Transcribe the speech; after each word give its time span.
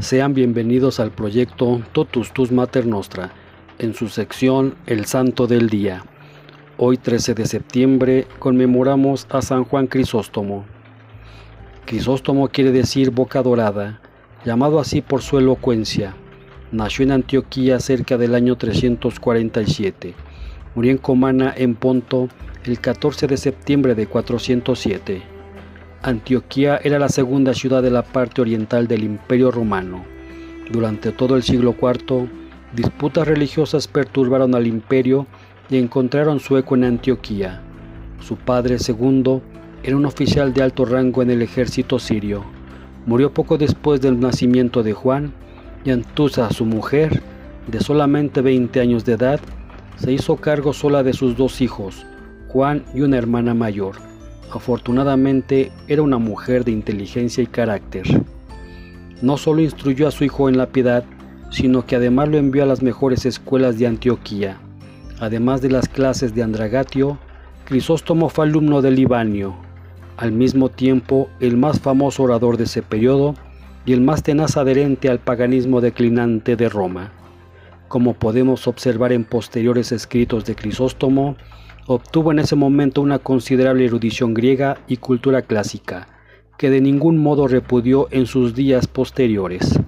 Sean 0.00 0.34
bienvenidos 0.34 0.98
al 0.98 1.12
proyecto 1.12 1.80
Totus 1.92 2.32
Tus 2.32 2.50
Mater 2.50 2.84
Nostra, 2.84 3.30
en 3.78 3.94
su 3.94 4.08
sección 4.08 4.74
El 4.86 5.04
Santo 5.04 5.46
del 5.46 5.70
Día. 5.70 6.04
Hoy 6.78 6.96
13 6.96 7.34
de 7.34 7.46
septiembre 7.46 8.26
conmemoramos 8.40 9.28
a 9.30 9.40
San 9.40 9.62
Juan 9.62 9.86
Crisóstomo. 9.86 10.64
Crisóstomo 11.86 12.48
quiere 12.48 12.72
decir 12.72 13.12
boca 13.12 13.40
dorada, 13.40 14.00
llamado 14.44 14.80
así 14.80 15.00
por 15.00 15.22
su 15.22 15.38
elocuencia. 15.38 16.16
Nació 16.72 17.04
en 17.04 17.12
Antioquía 17.12 17.78
cerca 17.78 18.18
del 18.18 18.34
año 18.34 18.56
347. 18.56 20.14
Murió 20.74 20.90
en 20.90 20.98
Comana, 20.98 21.54
en 21.56 21.76
Ponto, 21.76 22.28
el 22.64 22.80
14 22.80 23.28
de 23.28 23.36
septiembre 23.36 23.94
de 23.94 24.08
407. 24.08 25.33
Antioquía 26.06 26.78
era 26.84 26.98
la 26.98 27.08
segunda 27.08 27.54
ciudad 27.54 27.82
de 27.82 27.90
la 27.90 28.02
parte 28.02 28.42
oriental 28.42 28.86
del 28.86 29.04
Imperio 29.04 29.50
Romano. 29.50 30.04
Durante 30.70 31.12
todo 31.12 31.34
el 31.34 31.42
siglo 31.42 31.74
IV, 31.80 32.28
disputas 32.74 33.26
religiosas 33.26 33.88
perturbaron 33.88 34.54
al 34.54 34.66
imperio 34.66 35.26
y 35.70 35.78
encontraron 35.78 36.40
su 36.40 36.58
eco 36.58 36.74
en 36.74 36.84
Antioquía. 36.84 37.62
Su 38.20 38.36
padre, 38.36 38.78
segundo, 38.80 39.40
era 39.82 39.96
un 39.96 40.04
oficial 40.04 40.52
de 40.52 40.62
alto 40.62 40.84
rango 40.84 41.22
en 41.22 41.30
el 41.30 41.40
ejército 41.40 41.98
sirio. 41.98 42.44
Murió 43.06 43.32
poco 43.32 43.56
después 43.56 44.02
del 44.02 44.20
nacimiento 44.20 44.82
de 44.82 44.92
Juan 44.92 45.32
y 45.86 45.90
Antusa, 45.90 46.50
su 46.50 46.66
mujer, 46.66 47.22
de 47.66 47.80
solamente 47.80 48.42
20 48.42 48.78
años 48.78 49.06
de 49.06 49.14
edad, 49.14 49.40
se 49.96 50.12
hizo 50.12 50.36
cargo 50.36 50.74
sola 50.74 51.02
de 51.02 51.14
sus 51.14 51.34
dos 51.34 51.62
hijos, 51.62 52.04
Juan 52.48 52.84
y 52.94 53.00
una 53.00 53.16
hermana 53.16 53.54
mayor. 53.54 54.13
Afortunadamente 54.52 55.72
era 55.88 56.02
una 56.02 56.18
mujer 56.18 56.64
de 56.64 56.72
inteligencia 56.72 57.42
y 57.42 57.46
carácter. 57.46 58.04
No 59.22 59.36
solo 59.36 59.62
instruyó 59.62 60.08
a 60.08 60.10
su 60.10 60.24
hijo 60.24 60.48
en 60.48 60.58
la 60.58 60.66
piedad, 60.66 61.04
sino 61.50 61.86
que 61.86 61.96
además 61.96 62.28
lo 62.28 62.38
envió 62.38 62.62
a 62.62 62.66
las 62.66 62.82
mejores 62.82 63.26
escuelas 63.26 63.78
de 63.78 63.86
Antioquía. 63.86 64.58
Además 65.20 65.62
de 65.62 65.70
las 65.70 65.88
clases 65.88 66.34
de 66.34 66.42
Andragatio, 66.42 67.18
Crisóstomo 67.64 68.28
fue 68.28 68.44
alumno 68.44 68.82
de 68.82 68.90
Libanio, 68.90 69.54
al 70.16 70.32
mismo 70.32 70.68
tiempo 70.68 71.28
el 71.40 71.56
más 71.56 71.80
famoso 71.80 72.24
orador 72.24 72.56
de 72.56 72.64
ese 72.64 72.82
periodo 72.82 73.34
y 73.86 73.92
el 73.92 74.00
más 74.00 74.22
tenaz 74.22 74.56
adherente 74.56 75.08
al 75.08 75.18
paganismo 75.18 75.80
declinante 75.80 76.56
de 76.56 76.68
Roma. 76.68 77.12
Como 77.88 78.14
podemos 78.14 78.66
observar 78.66 79.12
en 79.12 79.24
posteriores 79.24 79.92
escritos 79.92 80.44
de 80.44 80.56
Crisóstomo, 80.56 81.36
obtuvo 81.86 82.32
en 82.32 82.38
ese 82.38 82.56
momento 82.56 83.02
una 83.02 83.18
considerable 83.18 83.84
erudición 83.84 84.34
griega 84.34 84.78
y 84.88 84.96
cultura 84.96 85.42
clásica, 85.42 86.08
que 86.56 86.70
de 86.70 86.80
ningún 86.80 87.18
modo 87.18 87.48
repudió 87.48 88.08
en 88.10 88.26
sus 88.26 88.54
días 88.54 88.86
posteriores. 88.86 89.78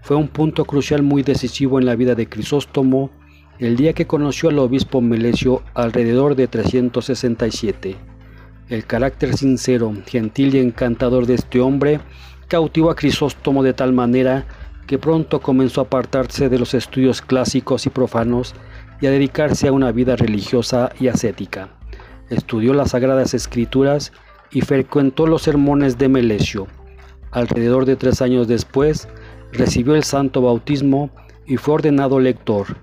Fue 0.00 0.16
un 0.16 0.28
punto 0.28 0.64
crucial 0.64 1.02
muy 1.02 1.22
decisivo 1.22 1.78
en 1.78 1.86
la 1.86 1.96
vida 1.96 2.14
de 2.14 2.28
Crisóstomo 2.28 3.10
el 3.58 3.76
día 3.76 3.92
que 3.92 4.06
conoció 4.06 4.48
al 4.48 4.58
obispo 4.58 5.00
Melesio 5.00 5.62
alrededor 5.74 6.34
de 6.34 6.48
367. 6.48 7.96
El 8.68 8.84
carácter 8.84 9.36
sincero, 9.36 9.92
gentil 10.06 10.54
y 10.54 10.58
encantador 10.58 11.26
de 11.26 11.34
este 11.34 11.60
hombre 11.60 12.00
cautivó 12.48 12.90
a 12.90 12.96
Crisóstomo 12.96 13.62
de 13.62 13.74
tal 13.74 13.92
manera 13.92 14.46
que 14.86 14.98
pronto 14.98 15.40
comenzó 15.40 15.80
a 15.80 15.84
apartarse 15.84 16.48
de 16.48 16.58
los 16.58 16.74
estudios 16.74 17.22
clásicos 17.22 17.86
y 17.86 17.90
profanos 17.90 18.54
y 19.02 19.06
a 19.06 19.10
dedicarse 19.10 19.66
a 19.66 19.72
una 19.72 19.90
vida 19.90 20.14
religiosa 20.14 20.92
y 20.98 21.08
ascética. 21.08 21.68
Estudió 22.30 22.72
las 22.72 22.92
Sagradas 22.92 23.34
Escrituras 23.34 24.12
y 24.52 24.60
frecuentó 24.60 25.26
los 25.26 25.42
sermones 25.42 25.98
de 25.98 26.08
Melesio. 26.08 26.68
Alrededor 27.32 27.84
de 27.84 27.96
tres 27.96 28.22
años 28.22 28.46
después, 28.46 29.08
recibió 29.50 29.96
el 29.96 30.04
santo 30.04 30.40
bautismo 30.40 31.10
y 31.46 31.56
fue 31.56 31.74
ordenado 31.74 32.20
lector. 32.20 32.76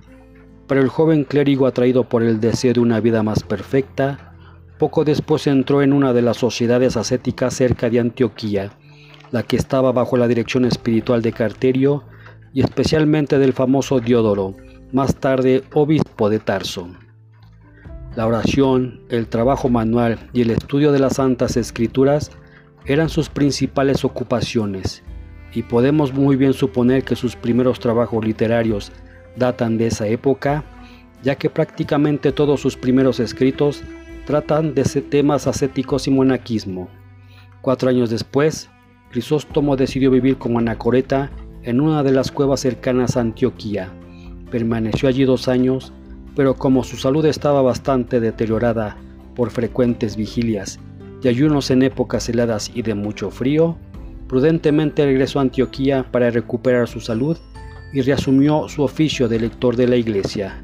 Pero 0.68 0.82
el 0.82 0.90
joven 0.90 1.24
clérigo, 1.24 1.66
atraído 1.66 2.04
por 2.04 2.22
el 2.22 2.42
deseo 2.42 2.74
de 2.74 2.82
una 2.82 3.00
vida 3.00 3.24
más 3.24 3.44
perfecta, 3.44 4.36
poco 4.78 5.06
después 5.06 5.48
entró 5.48 5.82
en 5.82 5.94
una 5.94 6.12
de 6.12 6.22
las 6.22 6.36
sociedades 6.36 6.98
ascéticas 6.98 7.54
cerca 7.54 7.90
de 7.90 8.02
Antioquía, 8.02 8.72
la 9.32 9.44
que 9.44 9.56
estaba 9.56 9.94
bajo 9.94 10.18
la 10.18 10.28
dirección 10.28 10.66
espiritual 10.66 11.22
de 11.22 11.32
Carterio 11.32 12.04
y 12.54 12.62
especialmente 12.62 13.40
del 13.40 13.54
famoso 13.54 14.00
Diodoro, 14.02 14.56
más 14.92 15.16
tarde 15.16 15.64
obispo 15.74 16.30
de 16.30 16.40
Tarso. 16.40 16.88
La 18.16 18.26
oración, 18.26 19.02
el 19.10 19.28
trabajo 19.28 19.70
manual 19.70 20.18
y 20.34 20.42
el 20.42 20.50
estudio 20.50 20.92
de 20.92 21.00
las 21.00 21.18
santas 21.18 21.58
escrituras 21.58 22.32
eran 22.86 23.10
sus 23.10 23.30
principales 23.30 24.04
ocupaciones, 24.04 25.04
y 25.54 25.64
podemos 25.64 26.14
muy 26.14 26.36
bien 26.36 26.54
suponer 26.54 27.04
que 27.04 27.16
sus 27.16 27.36
primeros 27.36 27.80
trabajos 27.80 28.26
literarios 28.26 28.92
datan 29.36 29.78
de 29.78 29.88
esa 29.88 30.08
época, 30.08 30.64
ya 31.24 31.36
que 31.36 31.50
prácticamente 31.50 32.32
todos 32.32 32.60
sus 32.60 32.76
primeros 32.76 33.20
escritos 33.20 33.84
tratan 34.26 34.74
de 34.74 34.84
temas 34.84 35.48
ascéticos 35.48 36.08
y 36.08 36.12
monaquismo. 36.12 36.90
Cuatro 37.62 37.90
años 37.90 38.10
después, 38.10 38.70
Crisóstomo 39.12 39.76
decidió 39.76 40.12
vivir 40.12 40.38
como 40.38 40.60
anacoreta 40.60 41.32
en 41.64 41.82
una 41.82 42.04
de 42.04 42.12
las 42.12 42.32
cuevas 42.32 42.60
cercanas 42.60 43.18
a 43.18 43.22
Antioquía. 43.22 43.92
Permaneció 44.52 45.10
allí 45.10 45.26
dos 45.26 45.48
años, 45.48 45.94
pero 46.36 46.56
como 46.56 46.84
su 46.84 46.98
salud 46.98 47.26
estaba 47.26 47.62
bastante 47.62 48.20
deteriorada 48.20 48.98
por 49.36 49.52
frecuentes 49.52 50.16
vigilias 50.16 50.80
y 51.24 51.28
ayunos 51.28 51.70
en 51.72 51.84
épocas 51.84 52.30
heladas 52.30 52.72
y 52.74 52.82
de 52.82 52.96
mucho 52.96 53.30
frío, 53.30 53.78
prudentemente 54.28 55.06
regresó 55.06 55.40
a 55.40 55.44
Antioquía 55.44 56.06
para 56.12 56.30
recuperar 56.30 56.88
su 56.88 57.02
salud 57.02 57.38
y 57.94 58.02
reasumió 58.02 58.70
su 58.70 58.84
oficio 58.84 59.28
de 59.28 59.40
lector 59.40 59.76
de 59.76 59.88
la 59.88 59.96
iglesia. 59.96 60.64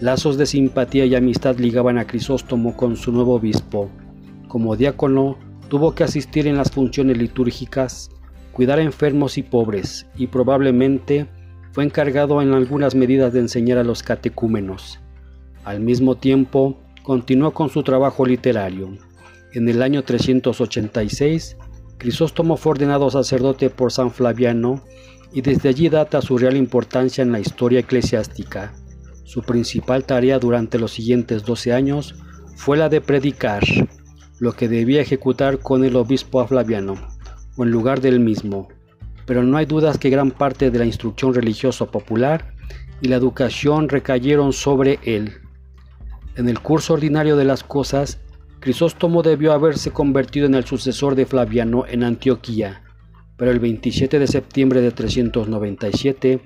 Lazos 0.00 0.36
de 0.36 0.46
simpatía 0.46 1.06
y 1.06 1.14
amistad 1.14 1.56
ligaban 1.58 1.98
a 1.98 2.06
Crisóstomo 2.06 2.76
con 2.76 2.96
su 2.96 3.12
nuevo 3.12 3.34
obispo. 3.34 3.90
Como 4.48 4.76
diácono, 4.76 5.38
Tuvo 5.68 5.94
que 5.94 6.04
asistir 6.04 6.46
en 6.46 6.56
las 6.56 6.70
funciones 6.70 7.16
litúrgicas, 7.16 8.10
cuidar 8.52 8.78
a 8.78 8.82
enfermos 8.82 9.38
y 9.38 9.42
pobres, 9.42 10.06
y 10.16 10.26
probablemente 10.26 11.26
fue 11.74 11.82
encargado 11.82 12.40
en 12.40 12.54
algunas 12.54 12.94
medidas 12.94 13.32
de 13.32 13.40
enseñar 13.40 13.78
a 13.78 13.84
los 13.84 14.04
catecúmenos. 14.04 15.00
Al 15.64 15.80
mismo 15.80 16.14
tiempo, 16.14 16.78
continuó 17.02 17.52
con 17.52 17.68
su 17.68 17.82
trabajo 17.82 18.24
literario. 18.24 18.96
En 19.54 19.68
el 19.68 19.82
año 19.82 20.04
386, 20.04 21.56
Crisóstomo 21.98 22.56
fue 22.56 22.72
ordenado 22.72 23.10
sacerdote 23.10 23.70
por 23.70 23.90
San 23.90 24.12
Flaviano 24.12 24.84
y 25.32 25.42
desde 25.42 25.68
allí 25.68 25.88
data 25.88 26.22
su 26.22 26.38
real 26.38 26.56
importancia 26.56 27.22
en 27.22 27.32
la 27.32 27.40
historia 27.40 27.80
eclesiástica. 27.80 28.72
Su 29.24 29.42
principal 29.42 30.04
tarea 30.04 30.38
durante 30.38 30.78
los 30.78 30.92
siguientes 30.92 31.44
12 31.44 31.72
años 31.72 32.14
fue 32.54 32.76
la 32.76 32.88
de 32.88 33.00
predicar 33.00 33.64
lo 34.38 34.52
que 34.52 34.68
debía 34.68 35.00
ejecutar 35.00 35.58
con 35.58 35.84
el 35.84 35.96
obispo 35.96 36.46
Flaviano, 36.46 36.94
o 37.56 37.64
en 37.64 37.72
lugar 37.72 38.00
del 38.00 38.20
mismo, 38.20 38.68
pero 39.26 39.42
no 39.42 39.56
hay 39.56 39.66
dudas 39.66 39.98
que 39.98 40.10
gran 40.10 40.30
parte 40.30 40.70
de 40.70 40.78
la 40.78 40.84
instrucción 40.84 41.34
religiosa 41.34 41.86
popular 41.86 42.54
y 43.00 43.08
la 43.08 43.16
educación 43.16 43.88
recayeron 43.88 44.52
sobre 44.52 44.98
él. 45.04 45.32
En 46.36 46.48
el 46.48 46.60
curso 46.60 46.94
ordinario 46.94 47.36
de 47.36 47.44
las 47.44 47.62
cosas, 47.62 48.20
Crisóstomo 48.60 49.22
debió 49.22 49.52
haberse 49.52 49.90
convertido 49.90 50.46
en 50.46 50.54
el 50.54 50.64
sucesor 50.64 51.14
de 51.14 51.26
Flaviano 51.26 51.84
en 51.86 52.02
Antioquía, 52.02 52.82
pero 53.36 53.50
el 53.50 53.60
27 53.60 54.18
de 54.18 54.26
septiembre 54.26 54.80
de 54.80 54.90
397 54.90 56.40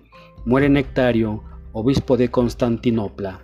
muere 0.45 0.69
Nectario, 0.69 1.45
obispo 1.73 2.17
de 2.17 2.31
Constantinopla. 2.31 3.41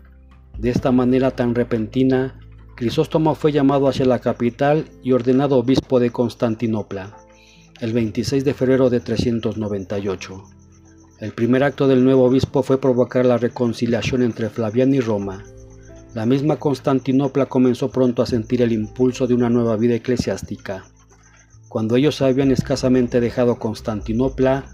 De 0.58 0.70
esta 0.70 0.92
manera 0.92 1.30
tan 1.30 1.54
repentina, 1.54 2.40
Crisóstomo 2.74 3.34
fue 3.34 3.52
llamado 3.52 3.86
hacia 3.86 4.06
la 4.06 4.18
capital 4.18 4.86
y 5.02 5.12
ordenado 5.12 5.58
obispo 5.58 6.00
de 6.00 6.10
Constantinopla 6.10 7.23
el 7.80 7.92
26 7.92 8.44
de 8.44 8.54
febrero 8.54 8.88
de 8.88 9.00
398. 9.00 10.44
El 11.18 11.32
primer 11.32 11.64
acto 11.64 11.88
del 11.88 12.04
nuevo 12.04 12.24
obispo 12.24 12.62
fue 12.62 12.80
provocar 12.80 13.26
la 13.26 13.36
reconciliación 13.36 14.22
entre 14.22 14.48
Flaviano 14.48 14.94
y 14.94 15.00
Roma. 15.00 15.42
La 16.14 16.24
misma 16.24 16.56
Constantinopla 16.56 17.46
comenzó 17.46 17.90
pronto 17.90 18.22
a 18.22 18.26
sentir 18.26 18.62
el 18.62 18.72
impulso 18.72 19.26
de 19.26 19.34
una 19.34 19.50
nueva 19.50 19.76
vida 19.76 19.96
eclesiástica. 19.96 20.84
Cuando 21.68 21.96
ellos 21.96 22.22
habían 22.22 22.52
escasamente 22.52 23.20
dejado 23.20 23.58
Constantinopla, 23.58 24.66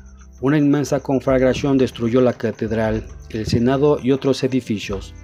una 0.43 0.58
inmensa 0.58 1.00
conflagración 1.00 1.79
destruyó 1.79 2.20
la 2.20 2.35
catedral, 2.35 3.06
el 3.31 3.47
senado 3.47 3.99
y 4.02 4.12
otros 4.12 4.44
edificios. 4.44 5.14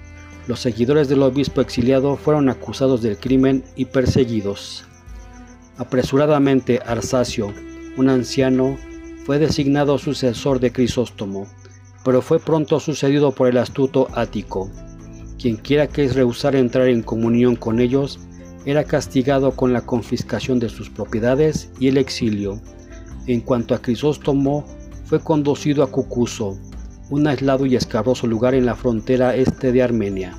Los 0.49 0.61
seguidores 0.61 1.09
del 1.09 1.23
obispo 1.23 1.61
exiliado 1.61 2.17
fueron 2.17 2.49
acusados 2.49 3.03
del 3.03 3.19
crimen 3.19 3.65
y 3.77 3.87
perseguidos. 3.87 4.87
Apresuradamente 5.79 6.81
Arsacio, 6.87 7.53
un 7.99 8.09
anciano, 8.09 8.79
fue 9.27 9.39
designado 9.39 9.99
sucesor 9.99 10.59
de 10.59 10.73
Crisóstomo, 10.73 11.47
pero 12.03 12.23
fue 12.23 12.39
pronto 12.39 12.81
sucedido 12.81 13.33
por 13.33 13.49
el 13.49 13.59
astuto 13.59 14.09
Ático. 14.15 14.71
Quien 15.39 15.57
quiera 15.57 15.87
que 15.87 16.09
rehusara 16.09 16.59
entrar 16.59 16.89
en 16.89 17.03
comunión 17.03 17.57
con 17.57 17.81
ellos 17.81 18.19
era 18.65 18.85
castigado 18.85 19.53
con 19.53 19.75
la 19.75 19.83
confiscación 19.83 20.59
de 20.59 20.71
sus 20.71 20.89
propiedades 20.89 21.71
y 21.79 21.89
el 21.89 21.99
exilio. 21.99 22.59
En 23.27 23.41
cuanto 23.41 23.75
a 23.75 23.83
Crisóstomo, 23.83 24.65
fue 25.05 25.21
conducido 25.21 25.83
a 25.83 25.91
Cucuso, 25.91 26.59
un 27.11 27.27
aislado 27.27 27.67
y 27.67 27.77
escabroso 27.77 28.27
lugar 28.27 28.55
en 28.55 28.65
la 28.65 28.77
frontera 28.77 29.37
este 29.37 29.73
de 29.73 29.83
Armenia. 29.83 30.35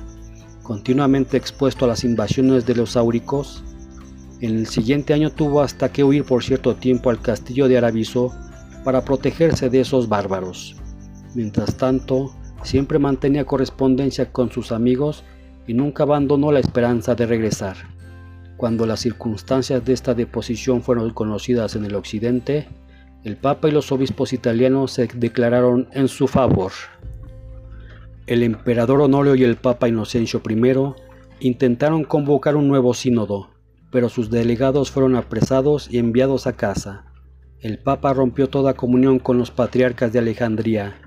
Continuamente 0.62 1.36
expuesto 1.36 1.84
a 1.84 1.88
las 1.88 2.02
invasiones 2.02 2.66
de 2.66 2.74
los 2.74 2.96
áuricos, 2.96 3.62
en 4.40 4.56
el 4.56 4.66
siguiente 4.66 5.14
año 5.14 5.30
tuvo 5.30 5.62
hasta 5.62 5.90
que 5.90 6.04
huir 6.04 6.24
por 6.24 6.44
cierto 6.44 6.76
tiempo 6.76 7.10
al 7.10 7.20
castillo 7.20 7.66
de 7.66 7.78
Arabiso 7.78 8.32
para 8.84 9.04
protegerse 9.04 9.68
de 9.68 9.80
esos 9.80 10.08
bárbaros. 10.08 10.76
Mientras 11.34 11.76
tanto, 11.76 12.32
siempre 12.62 12.98
mantenía 12.98 13.44
correspondencia 13.44 14.30
con 14.30 14.50
sus 14.50 14.72
amigos 14.72 15.24
y 15.66 15.74
nunca 15.74 16.04
abandonó 16.04 16.52
la 16.52 16.60
esperanza 16.60 17.14
de 17.14 17.26
regresar. 17.26 17.76
Cuando 18.56 18.86
las 18.86 19.00
circunstancias 19.00 19.84
de 19.84 19.92
esta 19.92 20.14
deposición 20.14 20.82
fueron 20.82 21.10
conocidas 21.10 21.76
en 21.76 21.84
el 21.84 21.94
occidente, 21.94 22.68
el 23.24 23.36
Papa 23.36 23.68
y 23.68 23.72
los 23.72 23.90
obispos 23.92 24.32
italianos 24.32 24.92
se 24.92 25.06
declararon 25.06 25.88
en 25.92 26.08
su 26.08 26.28
favor. 26.28 26.72
El 28.26 28.42
emperador 28.42 29.00
Honorio 29.00 29.34
y 29.34 29.42
el 29.42 29.56
Papa 29.56 29.88
Inocencio 29.88 30.40
I 30.48 31.46
intentaron 31.46 32.04
convocar 32.04 32.56
un 32.56 32.68
nuevo 32.68 32.94
sínodo, 32.94 33.50
pero 33.90 34.08
sus 34.08 34.30
delegados 34.30 34.90
fueron 34.90 35.16
apresados 35.16 35.88
y 35.90 35.98
enviados 35.98 36.46
a 36.46 36.54
casa. 36.54 37.04
El 37.60 37.78
Papa 37.78 38.12
rompió 38.12 38.48
toda 38.48 38.74
comunión 38.74 39.18
con 39.18 39.38
los 39.38 39.50
patriarcas 39.50 40.12
de 40.12 40.20
Alejandría, 40.20 41.00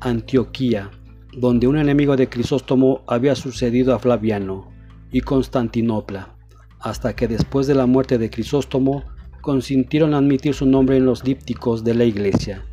Antioquía, 0.00 0.90
donde 1.36 1.66
un 1.66 1.76
enemigo 1.76 2.16
de 2.16 2.28
Crisóstomo 2.28 3.02
había 3.06 3.34
sucedido 3.34 3.94
a 3.94 3.98
Flaviano, 3.98 4.72
y 5.10 5.20
Constantinopla, 5.20 6.36
hasta 6.80 7.16
que 7.16 7.28
después 7.28 7.66
de 7.66 7.74
la 7.74 7.86
muerte 7.86 8.18
de 8.18 8.30
Crisóstomo 8.30 9.04
consintieron 9.40 10.14
admitir 10.14 10.54
su 10.54 10.66
nombre 10.66 10.96
en 10.96 11.06
los 11.06 11.22
dípticos 11.22 11.84
de 11.84 11.94
la 11.94 12.04
iglesia. 12.04 12.64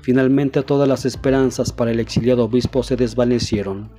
Finalmente 0.00 0.62
todas 0.62 0.88
las 0.88 1.04
esperanzas 1.04 1.72
para 1.72 1.90
el 1.90 2.00
exiliado 2.00 2.44
obispo 2.44 2.82
se 2.82 2.96
desvanecieron. 2.96 3.90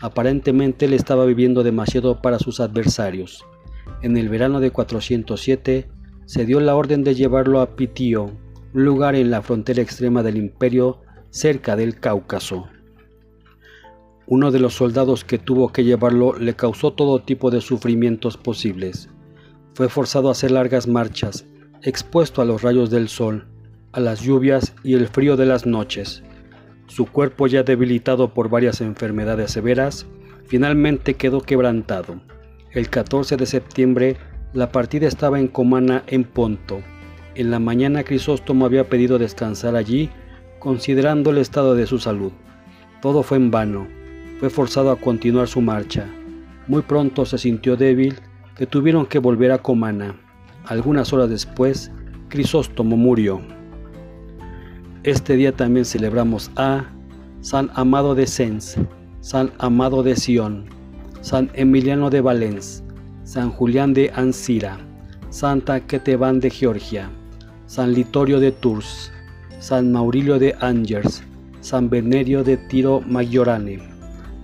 Aparentemente 0.00 0.86
él 0.86 0.92
estaba 0.92 1.24
viviendo 1.24 1.62
demasiado 1.62 2.20
para 2.20 2.38
sus 2.38 2.60
adversarios. 2.60 3.44
En 4.02 4.16
el 4.16 4.28
verano 4.28 4.60
de 4.60 4.70
407 4.70 5.88
se 6.26 6.46
dio 6.46 6.60
la 6.60 6.74
orden 6.74 7.04
de 7.04 7.14
llevarlo 7.14 7.60
a 7.60 7.76
Pitio, 7.76 8.32
un 8.74 8.84
lugar 8.84 9.14
en 9.14 9.30
la 9.30 9.42
frontera 9.42 9.82
extrema 9.82 10.22
del 10.22 10.36
imperio 10.36 11.00
cerca 11.30 11.76
del 11.76 11.98
Cáucaso. 12.00 12.68
Uno 14.26 14.50
de 14.50 14.58
los 14.58 14.74
soldados 14.74 15.24
que 15.24 15.38
tuvo 15.38 15.70
que 15.70 15.84
llevarlo 15.84 16.38
le 16.38 16.54
causó 16.54 16.92
todo 16.92 17.22
tipo 17.22 17.50
de 17.50 17.60
sufrimientos 17.60 18.36
posibles. 18.36 19.10
Fue 19.74 19.88
forzado 19.88 20.28
a 20.28 20.32
hacer 20.32 20.50
largas 20.50 20.88
marchas, 20.88 21.44
expuesto 21.82 22.40
a 22.40 22.44
los 22.44 22.62
rayos 22.62 22.90
del 22.90 23.08
sol, 23.08 23.46
a 23.92 24.00
las 24.00 24.22
lluvias 24.22 24.74
y 24.82 24.94
el 24.94 25.08
frío 25.08 25.36
de 25.36 25.46
las 25.46 25.66
noches. 25.66 26.22
Su 26.86 27.06
cuerpo 27.06 27.46
ya 27.46 27.62
debilitado 27.62 28.32
por 28.32 28.48
varias 28.48 28.80
enfermedades 28.80 29.50
severas, 29.50 30.06
finalmente 30.46 31.14
quedó 31.14 31.40
quebrantado. 31.40 32.20
El 32.74 32.90
14 32.90 33.36
de 33.36 33.46
septiembre 33.46 34.16
la 34.52 34.70
partida 34.70 35.08
estaba 35.08 35.40
en 35.40 35.48
Comana 35.48 36.02
en 36.06 36.24
Ponto. 36.24 36.80
En 37.34 37.50
la 37.50 37.58
mañana 37.58 38.04
Crisóstomo 38.04 38.66
había 38.66 38.88
pedido 38.88 39.18
descansar 39.18 39.76
allí, 39.76 40.10
considerando 40.58 41.30
el 41.30 41.38
estado 41.38 41.74
de 41.74 41.86
su 41.86 41.98
salud. 41.98 42.32
Todo 43.00 43.22
fue 43.22 43.36
en 43.38 43.50
vano 43.50 43.86
fue 44.38 44.50
forzado 44.50 44.90
a 44.90 44.96
continuar 44.96 45.48
su 45.48 45.60
marcha. 45.60 46.06
Muy 46.66 46.82
pronto 46.82 47.24
se 47.24 47.38
sintió 47.38 47.76
débil, 47.76 48.16
que 48.56 48.66
tuvieron 48.66 49.06
que 49.06 49.18
volver 49.18 49.52
a 49.52 49.58
Comana. 49.58 50.16
Algunas 50.66 51.12
horas 51.12 51.30
después, 51.30 51.90
Crisóstomo 52.28 52.96
murió. 52.96 53.40
Este 55.02 55.36
día 55.36 55.52
también 55.52 55.84
celebramos 55.84 56.50
a 56.56 56.84
San 57.40 57.70
Amado 57.74 58.14
de 58.14 58.26
Sens, 58.26 58.76
San 59.20 59.52
Amado 59.58 60.02
de 60.02 60.16
Sion, 60.16 60.66
San 61.24 61.50
Emiliano 61.54 62.10
de 62.10 62.20
Valens, 62.20 62.84
San 63.22 63.50
Julián 63.50 63.94
de 63.94 64.12
Ancira, 64.14 64.76
Santa 65.30 65.80
Ketevan 65.80 66.38
de 66.38 66.50
Georgia, 66.50 67.08
San 67.64 67.94
Litorio 67.94 68.40
de 68.40 68.52
Tours, 68.52 69.10
San 69.58 69.90
Maurilio 69.90 70.38
de 70.38 70.54
Angers, 70.60 71.22
San 71.62 71.88
Venerio 71.88 72.44
de 72.44 72.58
Tiro 72.58 73.00
Maggiorane. 73.00 73.78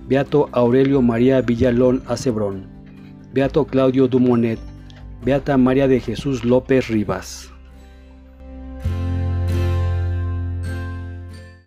Beato 0.07 0.49
Aurelio 0.53 1.03
María 1.03 1.43
Villalón 1.43 2.01
Acebrón, 2.07 2.65
Beato 3.31 3.65
Claudio 3.65 4.07
Dumonet, 4.07 4.57
Beata 5.23 5.57
María 5.57 5.87
de 5.87 5.99
Jesús 5.99 6.43
López 6.43 6.87
Rivas. 6.87 7.50